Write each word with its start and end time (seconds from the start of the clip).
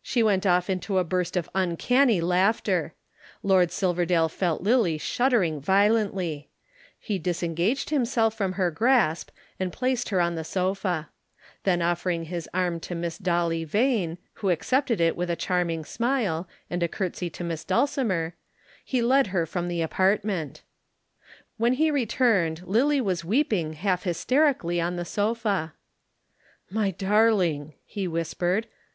She 0.00 0.22
went 0.22 0.46
off 0.46 0.70
into 0.70 0.96
a 0.96 1.04
burst 1.04 1.36
of 1.36 1.50
uncanny 1.54 2.22
laughter. 2.22 2.94
Lord 3.42 3.70
Silverdale 3.70 4.30
felt 4.30 4.62
Lillie 4.62 4.96
shuddering 4.96 5.60
violently. 5.60 6.48
He 6.98 7.18
disengaged 7.18 7.90
himself 7.90 8.32
from 8.32 8.52
her 8.54 8.70
grasp 8.70 9.28
and 9.60 9.74
placed 9.74 10.08
her 10.08 10.22
on 10.22 10.36
the 10.36 10.42
sofa. 10.42 11.10
Then 11.64 11.82
offering 11.82 12.24
his 12.24 12.48
arm 12.54 12.80
to 12.80 12.94
Miss 12.94 13.18
Dolly 13.18 13.64
Vane, 13.64 14.16
who 14.36 14.48
accepted 14.48 15.02
it 15.02 15.18
with 15.18 15.28
a 15.28 15.36
charming 15.36 15.84
smile, 15.84 16.48
and 16.70 16.82
a 16.82 16.88
curtsey 16.88 17.28
to 17.28 17.44
Miss 17.44 17.62
Dulcimer, 17.62 18.32
he 18.86 19.02
led 19.02 19.26
her 19.26 19.44
from 19.44 19.68
the 19.68 19.82
apartment. 19.82 20.62
When 21.58 21.74
he 21.74 21.90
returned 21.90 22.62
Lillie 22.64 23.02
was 23.02 23.22
weeping 23.22 23.74
half 23.74 24.04
hysterically 24.04 24.80
on 24.80 24.96
the 24.96 25.04
sofa. 25.04 25.74
"My 26.70 26.90
darling!" 26.92 27.74
he 27.84 28.08
whispered. 28.08 28.66